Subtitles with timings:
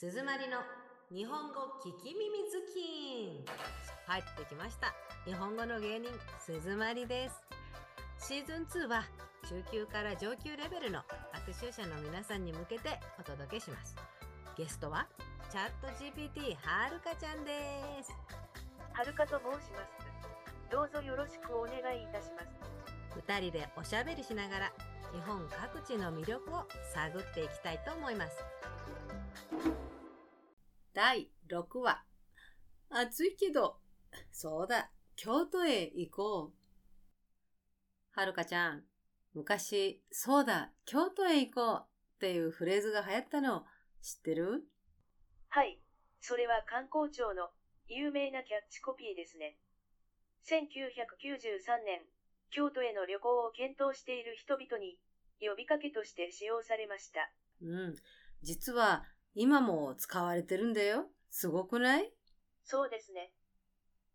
[0.00, 0.58] 鈴まりの
[1.10, 3.44] 日本語聞き耳ズキン。
[4.06, 4.94] 入ってきました。
[5.24, 7.42] 日本語の芸人鈴まりです。
[8.28, 9.02] シーズン2は
[9.48, 11.02] 中級から上級レベルの
[11.48, 13.96] 学習者の皆さんに向けてお届けします。
[14.56, 15.08] ゲストは
[15.50, 17.50] チャット GPT はるかちゃんで
[18.04, 18.14] す。
[18.92, 20.70] はるかと申します。
[20.70, 22.78] どうぞよろしくお願いいたします。
[23.26, 24.72] 2人でおしゃべりしながら
[25.12, 26.62] 日本各地の魅力を
[26.94, 28.36] 探っていきたいと思います
[30.98, 32.02] 第6話
[32.90, 33.76] 暑いけど
[34.32, 38.82] そうだ京都へ行こうはるかちゃん
[39.32, 41.84] 昔そうだ京都へ行こう
[42.16, 43.62] っていうフレーズが流行ったの
[44.02, 44.64] 知ってる？
[45.50, 45.78] はい
[46.20, 47.50] それは観光庁の
[47.86, 49.54] 有名なキャッチコピーですね
[50.50, 52.00] 1993年
[52.50, 54.98] 京都への旅行を検討している人々に
[55.38, 57.30] 呼びかけとして使用されました。
[57.62, 57.94] うん。
[58.42, 59.04] 実は
[59.40, 61.06] 今も使われてるんだよ。
[61.30, 62.12] すごくない？
[62.64, 63.30] そうですね。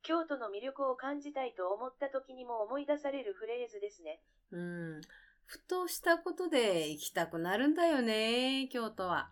[0.02, 4.20] 京都の魅力を感じたいと思った時にも思い出されるフレーズですね。
[4.52, 5.02] うん。
[5.46, 9.30] ふとしたことで行きたくなるんだよね、京都は。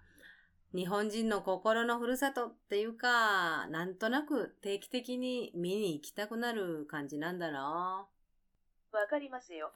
[0.74, 8.08] 日本人の心のふるさとっていうか、なんとなく定期的に見に行きたくなる感じなんだな。
[8.94, 9.74] わかりますよ。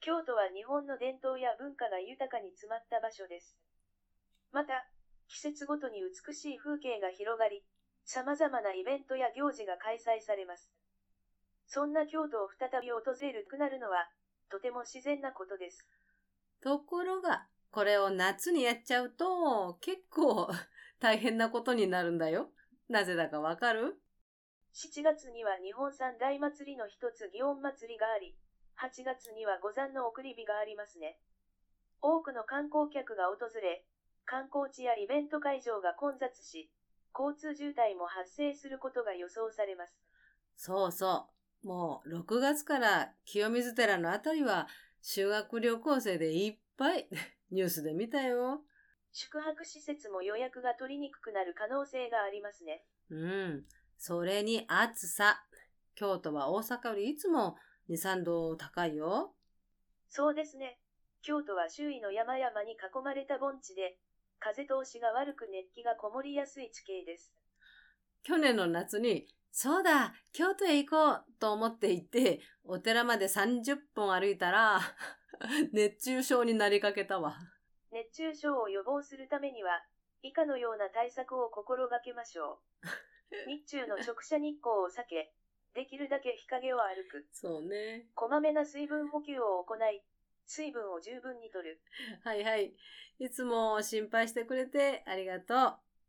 [0.00, 3.58] 京都は日本の伝統や文化が豊かに詰まった場所です。
[4.50, 4.88] また、
[5.28, 7.64] 季節ごとに美しい風景が広がり、
[8.04, 10.70] 様々なイベントや行事が開催されます。
[11.66, 14.08] そんな京都を再び訪れるくなるのは、
[14.50, 15.88] とても自然なことです。
[16.62, 20.48] ところが、これを夏にやっちゃうと、結構
[21.00, 22.52] 大変なことになるんだよ。
[22.88, 24.00] なぜだかわかる
[24.72, 28.36] ?7 月には日本三大祭りの一つ祇園祭りがあり、
[28.78, 31.18] 8月には五山の送り火がありますね。
[32.00, 33.84] 多くの観光客が訪れ、
[34.26, 36.68] 観光地やイベント会場が混雑し、
[37.18, 39.96] 交通渋滞も発生することが予想されます。
[40.56, 41.28] そうそ
[41.64, 41.66] う。
[41.66, 44.68] もう6月から清水寺のあたりは
[45.00, 47.08] 修学旅行生でいっぱい
[47.50, 48.62] ニュースで見たよ。
[49.12, 52.84] 宿泊施設も予約が取りにくくなる可能性がありますね。
[53.08, 53.66] うん。
[53.96, 55.42] それに暑さ。
[55.94, 57.56] 京都は大阪よりいつも
[57.88, 59.34] 2、3度高いよ。
[60.08, 60.78] そうですね。
[61.22, 63.96] 京都は周囲の山々に囲まれた盆地で、
[64.38, 67.32] 風通しが悪く熱気がこもりやすい地形です。
[68.22, 74.80] 去年の夏に、そうだ、京都へ行こうと思って行って、お寺まで30分歩いたら、
[75.72, 77.36] 熱中症になりかけたわ。
[77.90, 79.82] 熱中症を予防するためには、
[80.22, 82.82] 以下のような対策を心がけましょう。
[83.48, 85.32] 日中の直射日光を避け、
[85.74, 87.26] できるだけ日陰を歩く。
[87.32, 88.08] そうね。
[88.14, 90.02] こまめな水分補給を行い、
[90.46, 91.80] 水分を十分に取る。
[92.24, 92.74] はいはい。
[93.18, 95.54] いつも心配してくれてありがと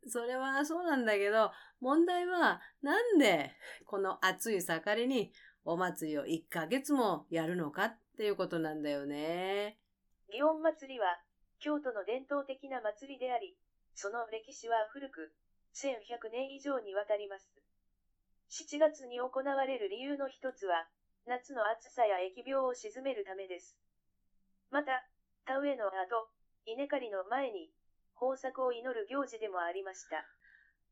[0.05, 0.09] う。
[0.09, 3.51] それはそうなんだけど、問題はなんで
[3.85, 5.31] この暑い盛りに
[5.65, 9.77] お祭りを1ヶ月もやるのかっていうことなんだよね。
[10.31, 11.19] 祇園祭りは
[11.59, 13.57] 京都の伝統的な祭りであり、
[13.95, 15.33] その歴史は古く、
[15.73, 17.49] 1100年以上にわたります。
[18.49, 20.87] 7月に行われる理由の一つは、
[21.25, 23.75] 夏の暑さや疫病を鎮めるためです。
[24.69, 25.07] また、
[25.45, 26.29] 田植えの後、
[26.65, 27.71] 稲刈りの前に、
[28.21, 30.25] 豊作を祈る行事でもありました。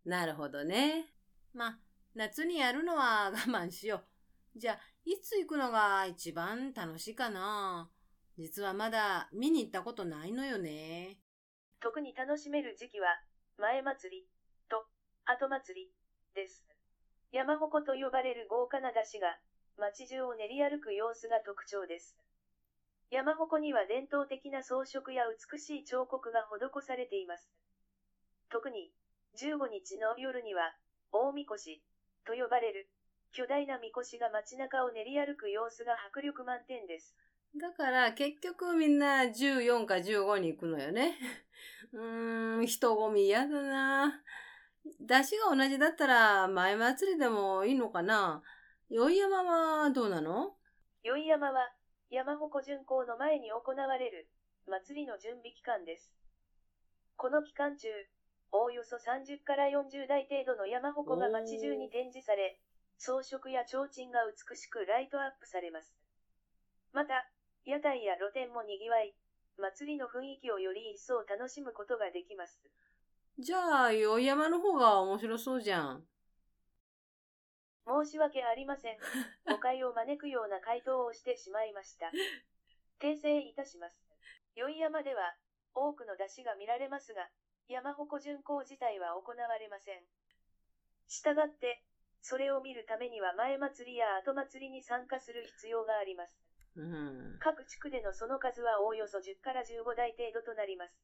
[0.05, 1.05] なるほどね。
[1.53, 1.79] ま
[2.13, 4.03] 夏にやるのは 我慢しよ
[4.55, 4.59] う。
[4.59, 7.91] じゃあ、いつ行くのが一番楽しいかな？
[8.37, 11.19] 実はまだ見に行ったことないのよね。
[11.81, 13.07] 特に楽しめる時期は、
[13.57, 14.27] 前祭り
[14.69, 14.85] と
[15.25, 15.93] 後祭り
[16.33, 16.65] です。
[17.31, 19.39] 山鉾と呼ばれる豪華な出汁が、
[19.77, 22.17] 街中を練り歩く様子が特徴です。
[23.11, 27.49] 山鉾には伝統的な装飾や美しい彫刻が施されています。
[28.49, 28.91] 特に、
[29.37, 30.73] 15日の夜には、
[31.11, 31.81] 大みこし、
[32.25, 32.89] と呼ばれる、
[33.31, 37.15] 巨大なみこしが街中を練り歩く様子が迫力満点です。
[37.57, 41.17] だから結局みんな14か15に行くのよね。
[41.93, 44.23] うーん、人混み嫌だな。
[44.99, 48.43] 出汁が同じだったら前祭りでもいいのかな
[48.89, 50.55] 宵山はどうなの？
[51.03, 51.74] 宵山は
[52.15, 54.29] 山鉾巡行の前に行われる
[54.71, 56.13] 祭りの準備期間です。
[57.17, 57.89] この期間中、
[58.53, 62.57] おおよそ30から40台程度の山鉾が街中に展示され、
[62.97, 65.91] 装飾や提灯が美しくライトアップされます。
[66.93, 67.27] また、
[67.65, 69.13] 屋台や露店も賑わい、
[69.59, 72.61] 祭りの雰囲気をより一層楽しむことができます。
[73.37, 76.07] じゃあ、宵山の方が面白そうじゃん。
[77.85, 78.97] 申し訳ありません。
[79.45, 82.11] 誤解を招くような回答をしてしまいました。
[82.99, 83.95] 訂正いたします。
[84.55, 85.35] 宵山では、
[85.73, 87.29] 多くの出汁が見られますが、
[87.67, 90.03] 山鉾巡行自体は行われません。
[91.07, 91.83] したがって、
[92.21, 96.35] それを見るためには前祭りや後祭りに参加する必要があります。
[96.75, 97.37] うん。
[97.39, 100.95] 各地区でのその数はおおよそ10から15台程度となります。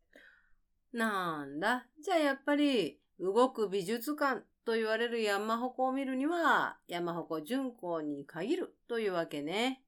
[0.94, 1.88] なんだ。
[2.00, 9.84] じゃあやっぱり、動く美術館と言われる山鉾を見るには、山鉾巡行に限るというわけね。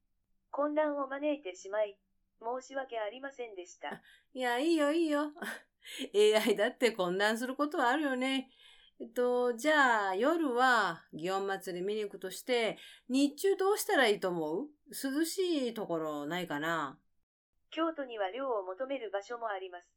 [0.50, 1.96] 混乱を招いてしまい、
[2.40, 4.02] 申し訳ありませんでした。
[4.32, 5.32] いや、いいよいいよ。
[6.14, 8.50] AI だって混乱することはあるよね。
[9.00, 12.78] えっと、じゃあ夜は祇園祭り見に行くとして、
[13.08, 14.68] 日中どうしたらいいと思う？
[14.90, 16.98] 涼しいところないかな
[17.70, 19.88] 京都には涼を求める場所もあります。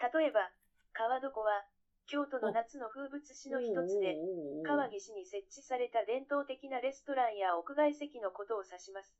[0.00, 0.50] 例えば、
[0.94, 1.62] 川床は、
[2.10, 4.18] 京都の夏の風物詩の一つで、
[4.66, 9.14] 川岸に設置された伝統的なレストランや屋外席のことを指します。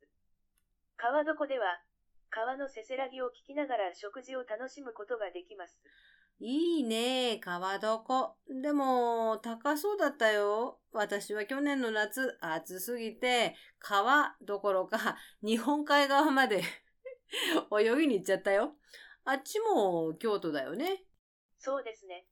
[0.97, 1.79] 川床では、
[2.29, 5.79] 川のせせらぎを聞きながら食事を楽しむことができます。
[6.41, 8.35] いいね、川床。
[8.61, 10.81] でも、高そうだったよ。
[10.91, 16.61] 私は去年の夏、暑すぎて、川どころか、日本海側まで
[17.71, 18.75] 泳ぎに行っちゃったよ。
[19.23, 21.05] あっちも京都だよね。
[21.57, 22.25] そうですね。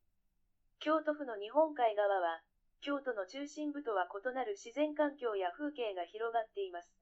[0.79, 2.39] 京都府の日本海側は、
[2.79, 6.95] 京都の中心部とは異なる自然環境や風景が広がっています。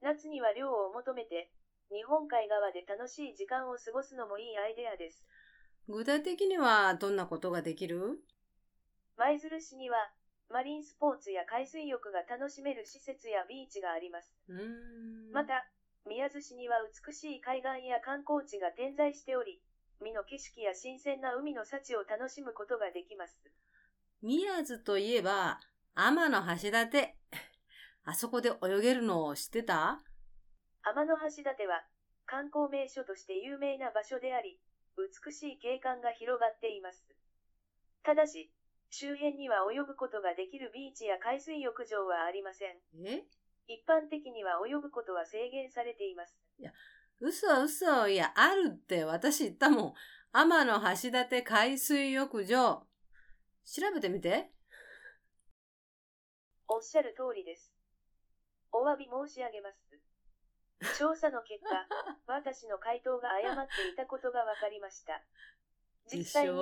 [0.00, 1.50] 夏には涼を求めて、
[1.92, 5.26] 日本海側で楽しい時間を過ごすのもいいアイデアです。
[5.86, 8.20] 具体的にはどんなことができる？
[9.16, 10.10] 舞鶴市には、
[10.48, 14.32] マリンスポーツや海水浴が楽しめる施設やビーチがあります。
[15.30, 15.68] また、
[16.06, 16.76] 宮津市には
[17.06, 19.60] 美しい海岸や観光地が点在しており、
[20.00, 23.36] 海の景色や新鮮な海の幸を楽しむことができます。
[24.22, 25.60] 宮津といえば、
[25.94, 27.08] 天の橋立。
[28.04, 30.00] あそこで泳げるのを知ってた？
[30.82, 31.84] 天の橋立は、
[32.26, 34.60] 観光名所として有名な場所であり、
[34.96, 37.04] 美しい景観が広がっています。
[38.02, 38.52] ただし、
[38.90, 42.78] 周辺には泳ぐことができるビーチや海水浴場はありません。
[43.04, 43.24] え？
[43.66, 46.38] 一般的には泳ぐことは制限されています。
[47.20, 48.08] 嘘嘘。
[48.08, 49.94] いや、あるって私言ったもん。
[50.32, 52.86] 天の橋立海水浴場。
[53.64, 54.50] 調べてみて。
[56.68, 57.72] おっしゃる通りです。
[58.72, 60.98] お詫び申し上げます。
[60.98, 61.86] 調査の結果、
[62.26, 65.20] 私の回答が誤っていたことが分かりました。
[66.06, 66.52] 実で際に、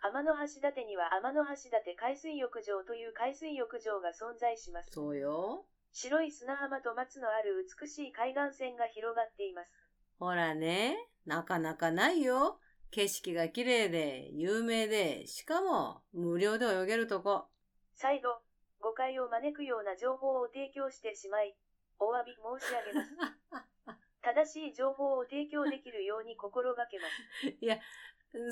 [0.00, 4.90] 天の橋立には天の橋立海水浴場という海水浴場が存在します。
[4.92, 5.66] そうよ。
[5.92, 9.87] 白い砂浜と松のある美しい海岸線が広がっています。
[10.18, 12.58] ほらね、なかなかないよ。
[12.90, 17.46] 景色が綺麗で、有名で、しかも無料で泳げるとこ。
[17.94, 18.40] 再度、
[18.80, 21.54] 誤解を招くような情報を提供してしまい、
[21.98, 23.12] お詫び申し上げます。
[24.22, 27.06] 正しい情報を提供できるように心がけま
[27.42, 27.48] す。
[27.60, 27.78] いや、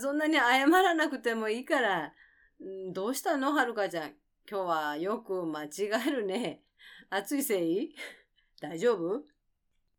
[0.00, 2.14] そんなに謝らなくてもいいから。
[2.62, 3.52] んどうしたの？
[3.52, 4.10] はるかちゃん。
[4.48, 5.68] 今日はよく間違
[6.06, 6.62] えるね。
[7.10, 7.94] 暑いせい？
[8.60, 9.24] 大丈夫？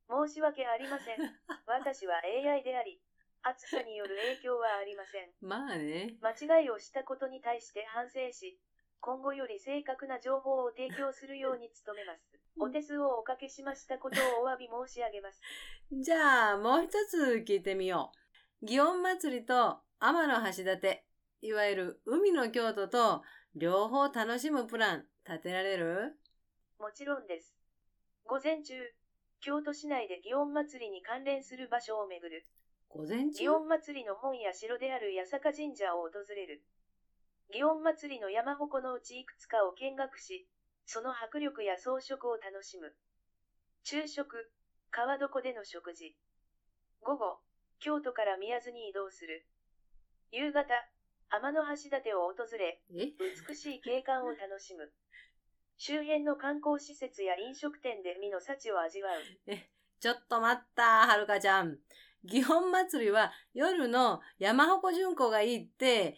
[0.09, 1.17] 申し訳ありません。
[1.67, 3.01] 私は AI であり、
[3.43, 5.31] 暑さによる影響はありません。
[5.41, 6.17] まあね。
[6.21, 8.59] 間違いをしたことに対して反省し、
[8.99, 12.21] 今後より正確な情報を提供するように努めます。
[12.59, 15.41] お手数をおかけしましたことをお詫び申し上げます。
[15.91, 18.11] じゃあ、もう一つ聞いてみよ
[18.61, 18.65] う。
[18.65, 20.99] 祇園祭りと天の橋立。
[21.41, 26.17] いわゆる海の京都と両方楽しむプラン立てられる？
[26.79, 27.55] もちろんです。
[28.25, 28.73] 午前中、
[29.41, 32.43] 京都市内で祇園祭りに関連する場所を巡る。
[32.89, 33.43] 午前中？
[33.43, 36.63] 祇園祭りの本や城である八坂神社を訪れる。
[37.53, 40.47] 祇園祭りの山鉾のうちいくつかを見学し、
[40.85, 42.93] その迫力や装飾を楽しむ。
[43.83, 44.49] 昼食、
[44.91, 46.15] 川床での食事。
[47.01, 47.39] 午後、
[47.79, 49.45] 京都から宮津に移動する。
[50.31, 50.65] 夕方、
[51.29, 53.11] 天の橋立を訪れ、え？
[53.47, 54.91] 美しい景観を楽しむ。
[55.77, 59.21] 周辺の観光施設や飲食店で海の幸を味わう。
[59.99, 61.77] ちょっと待った、はるかちゃん。
[62.25, 66.17] 祇園祭りは夜の山鉾巡行がいいって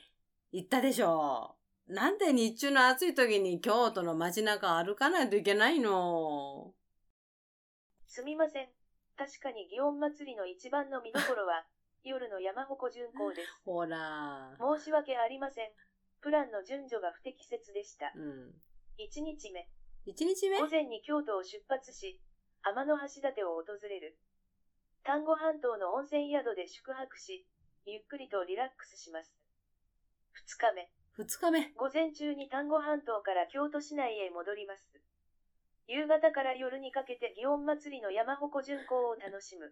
[0.52, 1.56] 言ったでしょ。
[1.88, 6.74] なんで日中の暑い時に京都の街中歩かないといけないの？
[8.08, 8.70] すみません。
[9.18, 11.66] 確かに祇園祭りの一番の見どころは、
[12.04, 13.62] 夜の山鉾巡行です。
[13.66, 14.56] ほら。
[14.78, 15.72] 申し訳ありません。
[16.22, 18.14] プランの順序が不適切でした。
[18.16, 18.54] うん。
[19.00, 19.66] 1日目、
[20.06, 20.60] 一日目？
[20.60, 22.20] 午前に京都を出発し、
[22.68, 24.18] 天の橋立を訪れる。
[25.06, 27.48] 丹後半島の温泉宿で宿泊し、
[27.86, 29.32] ゆっくりとリラックスします。
[30.52, 31.72] 2日目、二日目。
[31.80, 34.92] 午前中に丹後半島から京都市内へ戻ります。
[35.88, 39.72] 夕方から夜にかけて祇園祭りの山鉾巡行を楽しむ。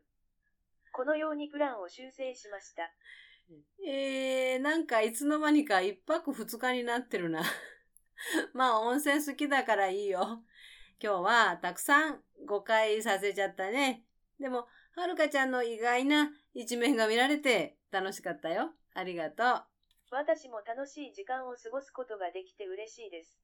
[0.93, 2.93] このようにプランを修正しました。
[3.85, 7.43] えー、なんかいつの間にか一泊二日になってるな。
[8.53, 10.43] まあ温泉好きだからいいよ。
[11.01, 14.03] 今日はたくさん誤解させちゃったね。
[14.39, 18.73] でも、はるかちゃんの意外な一面が見られて楽しかったよ。
[18.93, 19.63] ありがとう。
[20.11, 23.39] 私も楽しい時間を過ごすことができて嬉しいです。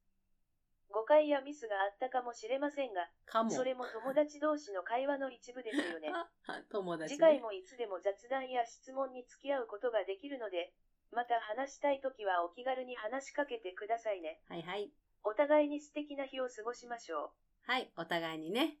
[0.90, 3.10] 誤解やミスがあったかもしれませんが。
[3.50, 6.12] それも友達同士の会話の一部ですよね。
[6.70, 10.72] 友達、ね、次回もいつでも雑談や質問に付き合うことができるので、
[11.14, 14.40] また話したいときはお気軽に話しかけてくださいね。
[14.48, 14.90] はいはい。
[15.22, 17.32] お互いに素敵な日を過ごしましょ
[17.66, 17.70] う。
[17.72, 18.76] はい、お互いにね。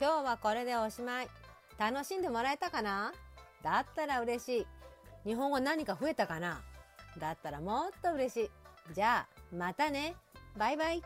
[0.00, 1.28] 今日はこれでおしまい。
[1.78, 3.12] 楽しんでもらえたかな？
[3.62, 4.66] だったら嬉しい。
[5.24, 6.60] 日本語何か増えたかな？
[7.18, 8.50] だったらもっと嬉し
[8.90, 8.94] い。
[8.94, 10.16] じゃあ、またね。
[10.56, 11.02] バイバイ。